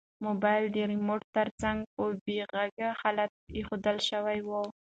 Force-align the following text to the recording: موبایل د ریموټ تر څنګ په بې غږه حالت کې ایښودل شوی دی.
موبایل 0.27 0.65
د 0.71 0.77
ریموټ 0.91 1.21
تر 1.35 1.47
څنګ 1.61 1.79
په 1.95 2.03
بې 2.25 2.39
غږه 2.53 2.89
حالت 3.01 3.31
کې 3.41 3.49
ایښودل 3.57 3.97
شوی 4.09 4.39
دی. 4.47 4.65